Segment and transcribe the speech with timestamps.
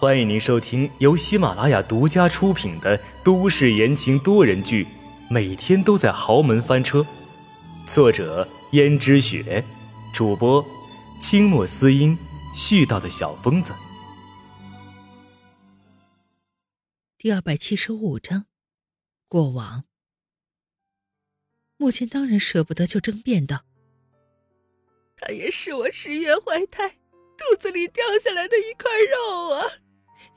[0.00, 4.84] 欢迎您收听由喜马拉雅独家出品的都市言情多人剧
[5.28, 7.00] 《每天都在豪门翻车》，
[7.84, 9.64] 作者：胭脂雪，
[10.14, 10.64] 主播：
[11.20, 12.16] 清墨思音，
[12.54, 13.74] 絮叨的小疯子。
[17.18, 18.46] 第二百七十五章，
[19.28, 19.82] 过往。
[21.76, 23.64] 母亲当然舍不得，就争辩道
[25.18, 26.98] ：“他也是我十月怀胎。”
[27.38, 29.64] 肚子里掉下来的一块肉啊！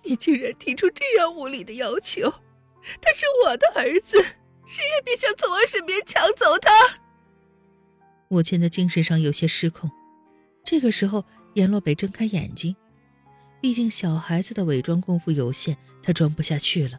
[0.03, 2.29] 你竟然提出这样无理的要求！
[2.99, 4.21] 他是我的儿子，
[4.65, 6.71] 谁也别想从我身边抢走他！
[8.27, 9.91] 母亲的精神上有些失控。
[10.63, 12.75] 这个时候，阎洛北睁开眼睛，
[13.61, 16.97] 毕竟小孩子的伪装功夫有限，他装不下去了。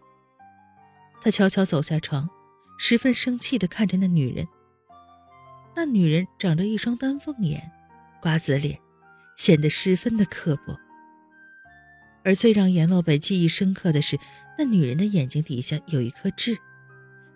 [1.21, 2.29] 他悄悄走下床，
[2.79, 4.47] 十分生气的看着那女人。
[5.75, 7.73] 那女人长着一双丹凤眼，
[8.21, 8.79] 瓜子脸。
[9.35, 10.79] 显得十分的刻薄，
[12.25, 14.19] 而最让阎洛北记忆深刻的是，
[14.59, 16.59] 那女人的眼睛底下有一颗痣，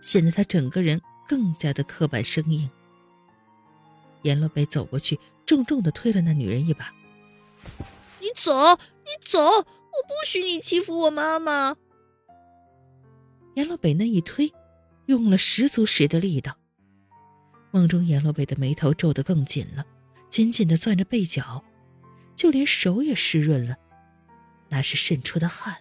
[0.01, 2.71] 显得她整个人更加的刻板生硬。
[4.23, 6.93] 阎洛北走过去，重重的推了那女人一把
[8.21, 11.77] ：“你走，你走，我不许你欺负我妈妈！”
[13.55, 14.53] 阎洛北那一推，
[15.07, 16.57] 用了十足十的力道。
[17.71, 19.85] 梦中阎洛北的眉头皱得更紧了，
[20.31, 21.65] 紧紧的攥着被角。
[22.35, 23.77] 就连手也湿润了，
[24.69, 25.79] 那是渗出的汗。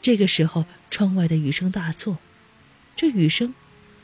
[0.00, 2.18] 这个时候，窗外的雨声大作，
[2.94, 3.54] 这雨声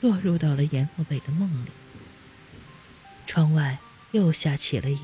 [0.00, 1.70] 落入到了阎洛北的梦里。
[3.26, 3.78] 窗外
[4.10, 4.98] 又下起了雨，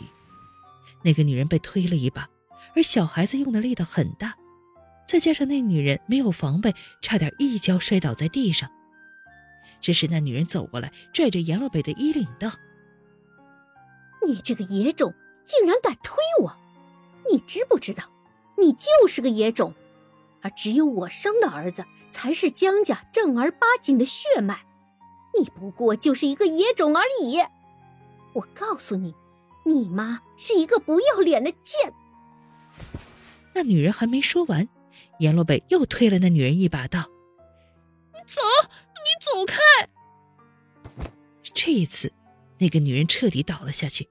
[1.04, 2.28] 那个女人被推了一把，
[2.74, 4.36] 而小孩子用的力道很大，
[5.06, 8.70] 再加上那女人没有防备，差点一跤摔倒在地上。
[9.80, 12.50] 这时，那女人走过来，拽着阎洛北的衣领道
[14.26, 15.14] ：“你这个野种！”
[15.48, 16.67] 竟然敢推我！
[17.30, 18.04] 你知不知道，
[18.56, 19.74] 你就是个野种，
[20.42, 24.64] 而只有我生的儿子才是江家正儿八经的血脉，
[25.38, 27.38] 你不过就是一个野种而已。
[28.34, 29.14] 我告诉你，
[29.64, 31.92] 你妈是一个不要脸的贱。
[33.54, 34.68] 那女人还没说完，
[35.18, 37.10] 阎洛北又推了那女人一把，道
[38.14, 38.40] ：“你走，
[38.94, 39.58] 你走开！”
[41.54, 42.12] 这一次，
[42.58, 44.08] 那个女人彻底倒了下去。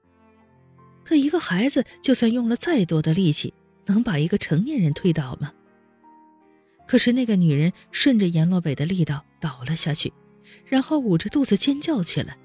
[1.08, 3.54] 可一个孩子，就算用了再多的力气，
[3.86, 5.50] 能把一个成年人推倒吗？
[6.86, 10.12] 可是那个女人顺着阎洛北的力道倒了下去，
[10.66, 12.36] 然后捂着肚子尖叫起来。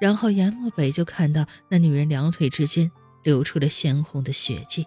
[0.00, 2.88] 然后阎洛北就看到那女人两腿之间
[3.24, 4.86] 流出了鲜红的血迹，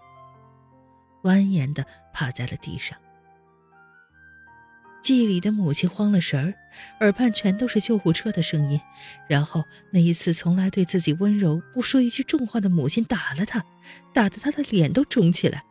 [1.22, 2.96] 蜿蜒的趴在了地上。
[5.04, 6.54] 记忆里的母亲慌了神儿，
[7.00, 8.80] 耳畔全都是救护车的声音。
[9.28, 13.62] 然后那一次从来对自己温柔不说一句重话的母亲打了他，
[14.14, 15.62] 打得他的脸都肿起来。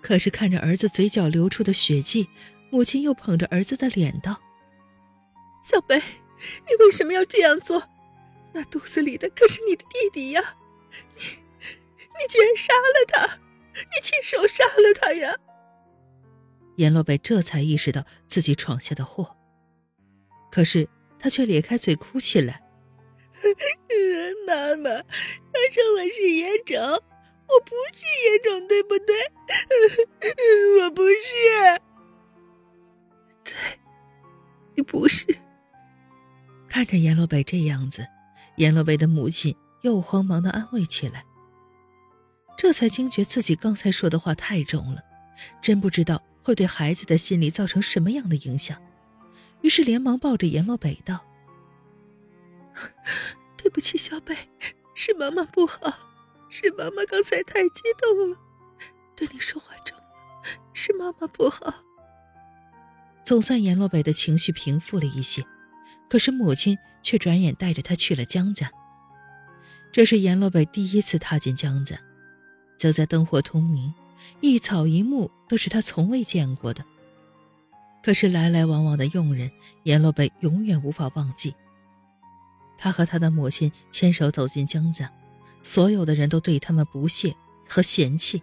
[0.00, 2.28] 可是看着儿子嘴角流出的血迹，
[2.70, 4.40] 母亲又捧着儿子的脸道
[5.60, 7.82] ：“小北，你为什么要这样做？
[8.52, 10.40] 那肚子里的可是你的弟弟呀！
[11.16, 13.40] 你，你居然杀了他！
[13.74, 15.34] 你亲手杀了他呀！”
[16.80, 19.36] 阎洛北这才意识到自己闯下的祸，
[20.50, 22.62] 可是他却咧开嘴哭起来
[24.48, 28.02] ：“妈妈，他说我是野种，我不是
[28.32, 29.14] 野种，对不对？
[30.82, 31.80] 我不是。
[33.44, 33.54] 对，
[34.74, 35.26] 你不是。”
[36.66, 38.06] 看着阎洛北这样子，
[38.56, 41.26] 阎洛北的母亲又慌忙的安慰起来，
[42.56, 45.02] 这才惊觉自己刚才说的话太重了，
[45.60, 46.22] 真不知道。
[46.42, 48.80] 会对孩子的心理造成什么样的影响？
[49.62, 51.24] 于是连忙抱着阎洛北道
[53.58, 54.34] ：“对不起，小北，
[54.94, 55.78] 是妈妈不好，
[56.48, 58.38] 是妈妈刚才太激动了，
[59.14, 60.04] 对你说话重了，
[60.72, 61.84] 是妈妈不好。”
[63.22, 65.44] 总算阎洛北的情绪平复了一些，
[66.08, 68.72] 可是母亲却转眼带着他去了江家。
[69.92, 72.00] 这是阎洛北第一次踏进江家，
[72.78, 73.92] 走在灯火通明。
[74.40, 76.84] 一草一木都是他从未见过的。
[78.02, 79.50] 可是来来往往的佣人，
[79.82, 81.54] 阎洛北永远无法忘记。
[82.78, 85.12] 他和他的母亲牵手走进江家，
[85.62, 87.34] 所有的人都对他们不屑
[87.68, 88.42] 和嫌弃。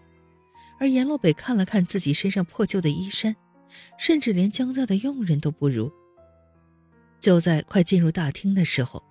[0.80, 3.36] 而阎洛北看了看自己身上破旧的衣衫，
[3.98, 5.92] 甚至连江家的佣人都不如。
[7.20, 9.04] 就在快进入大厅的时候，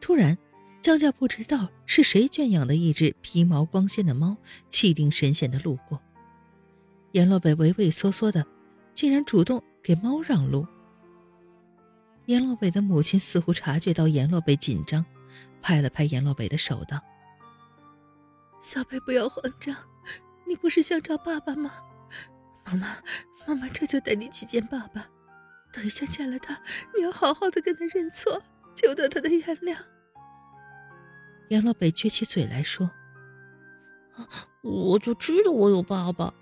[0.00, 0.36] 突然。
[0.80, 4.38] 江家不知道是谁圈养的一只皮毛光鲜的猫，
[4.70, 6.00] 气定神闲的路过。
[7.12, 8.46] 阎洛北畏畏缩缩的，
[8.94, 10.66] 竟然主动给猫让路。
[12.26, 15.04] 阎洛北的母亲似乎察觉到阎洛北紧张，
[15.60, 16.98] 拍了拍阎洛北的手道
[18.62, 19.76] ：“小北不要慌张，
[20.48, 21.72] 你不是想找爸爸吗？
[22.64, 22.96] 妈妈，
[23.46, 25.06] 妈妈这就带你去见爸爸。
[25.72, 26.62] 等一下见了他，
[26.96, 28.42] 你要好好的跟他认错，
[28.74, 29.76] 求得他的原谅。
[31.50, 32.90] 阎洛北撅起嘴来说
[34.62, 36.32] ：“我就知道我有爸爸，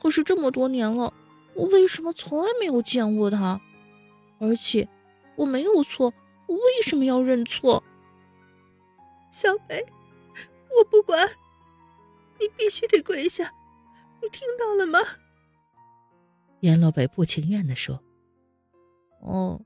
[0.00, 1.14] 可是这么多年了，
[1.54, 3.60] 我为什么从来没有见过他？
[4.40, 4.88] 而且
[5.36, 6.12] 我没有错，
[6.48, 7.84] 我为什么要认错？”
[9.30, 9.86] 小北，
[10.76, 11.28] 我不管。
[12.40, 13.52] 你必须得跪下，
[14.22, 14.98] 你听到了吗？
[16.60, 18.02] 阎洛北不情愿的说
[19.22, 19.64] ：“哦，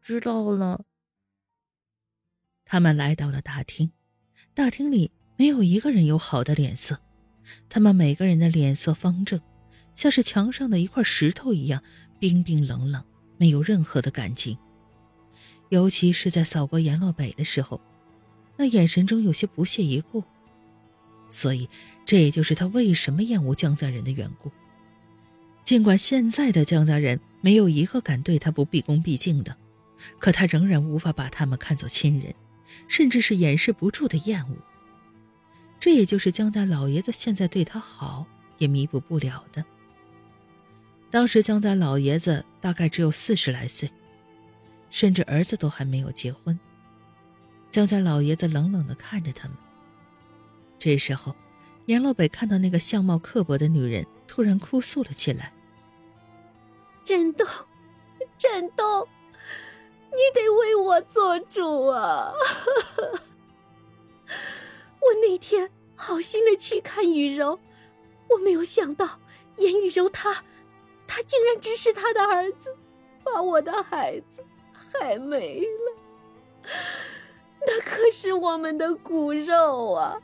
[0.00, 0.84] 知道了。”
[2.64, 3.92] 他们来到了大厅，
[4.54, 7.00] 大厅里没有一个人有好的脸色，
[7.68, 9.40] 他们每个人的脸色方正，
[9.94, 11.82] 像是墙上的一块石头一样
[12.18, 13.04] 冰冰冷冷，
[13.36, 14.58] 没有任何的感情。
[15.68, 17.80] 尤其是在扫过阎洛北的时候，
[18.56, 20.24] 那眼神中有些不屑一顾。
[21.30, 21.68] 所以，
[22.06, 24.50] 这也就是他为什么厌恶江家人的缘故。
[25.62, 29.54] 尽管现在的江家人没有一个敢对他不毕恭毕敬的，
[30.18, 32.34] 可他仍然无法把他们看作亲人，
[32.86, 34.56] 甚至是掩饰不住的厌恶。
[35.80, 38.26] 这也就是江家老爷子现在对他好
[38.58, 39.64] 也弥补不了的。
[41.10, 43.90] 当时江家老爷子大概只有四十来岁，
[44.90, 46.58] 甚至儿子都还没有结婚。
[47.70, 49.56] 江家老爷子冷冷地看着他们。
[50.78, 51.34] 这时候，
[51.86, 55.52] 阎罗北看到那个相貌刻薄的女人，突然哭诉了起来
[57.04, 57.46] ：“振东，
[58.36, 59.08] 振东，
[60.10, 62.32] 你得为我做主啊！
[65.00, 67.58] 我那天好心的去看雨柔，
[68.28, 69.20] 我没有想到
[69.56, 70.44] 严雨柔她，
[71.06, 72.76] 她竟然指使她的儿子，
[73.22, 75.94] 把我的孩子害没了。
[77.66, 80.20] 那可是我们的骨肉啊！”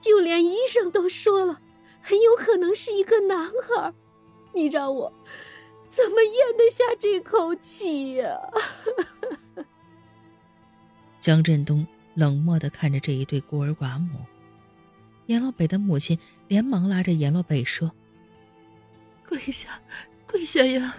[0.00, 1.60] 就连医生都说了，
[2.02, 3.94] 很有可能是一个男孩。
[4.52, 5.12] 你让我
[5.94, 8.36] 怎么咽得下这口气呀？
[11.20, 14.18] 江振东冷漠的看着这一对孤儿寡母，
[15.26, 16.18] 阎罗北的母亲
[16.48, 17.92] 连忙拉着阎罗北说
[19.28, 19.80] ：“跪下，
[20.26, 20.96] 跪下呀！”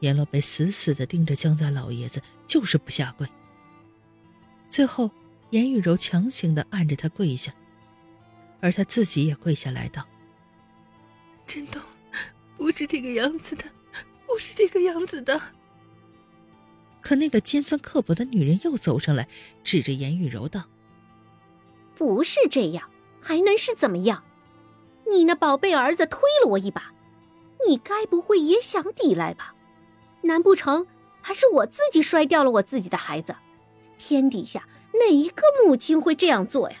[0.00, 3.28] 阎罗北死死的盯着江家老爷子，就是不下跪。
[4.68, 5.12] 最后，
[5.50, 7.54] 严雨柔强行的按着他跪下。
[8.60, 10.06] 而他自己也跪下来道
[11.46, 11.80] ：“振东，
[12.60, 13.64] 不是这个样子的，
[14.26, 15.40] 不是这个样子的。”
[17.00, 19.26] 可那个尖酸刻薄的女人又走上来，
[19.64, 20.64] 指着严玉柔道
[21.96, 24.22] ：“不是这样，还能是怎么样？
[25.10, 26.92] 你那宝贝儿子推了我一把，
[27.66, 29.54] 你该不会也想抵赖吧？
[30.20, 30.86] 难不成
[31.22, 33.34] 还是我自己摔掉了我自己的孩子？
[33.96, 36.76] 天底下哪一个母亲会这样做呀？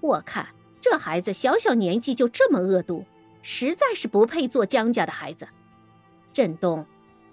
[0.00, 0.50] 我看。”
[0.80, 3.04] 这孩子小小年纪就这么恶毒，
[3.42, 5.48] 实在是不配做江家的孩子。
[6.32, 6.86] 振东，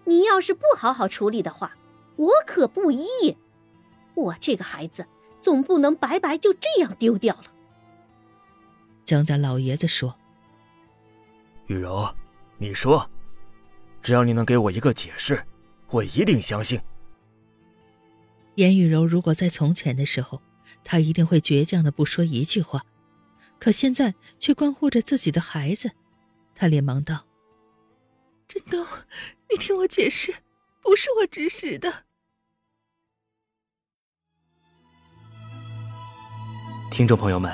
[0.05, 1.77] 你要是不好好处理的话，
[2.17, 3.05] 我可不依。
[4.15, 5.05] 我这个孩子
[5.39, 7.45] 总不能白白就这样丢掉了。
[9.05, 10.15] 江家老爷子说
[11.67, 12.13] ：“雨柔，
[12.57, 13.09] 你说，
[14.01, 15.45] 只要你能给我一个解释，
[15.89, 16.81] 我一定相信。”
[18.55, 20.41] 严雨柔如果在从前的时候，
[20.83, 22.83] 她一定会倔强的不说一句话。
[23.59, 25.91] 可现在却关乎着自己的孩子，
[26.55, 27.25] 他连忙道
[28.47, 28.85] ：“振东，
[29.51, 30.33] 你听我解释，
[30.81, 32.05] 不是我指使的。”
[36.91, 37.53] 听众朋友们，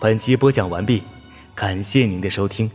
[0.00, 1.02] 本集播讲完毕，
[1.54, 2.70] 感谢您的收听。